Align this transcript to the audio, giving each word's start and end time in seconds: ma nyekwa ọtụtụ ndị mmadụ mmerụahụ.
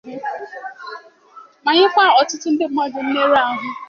ma 1.63 1.71
nyekwa 1.77 2.03
ọtụtụ 2.21 2.47
ndị 2.51 2.65
mmadụ 2.69 2.99
mmerụahụ. 3.05 3.67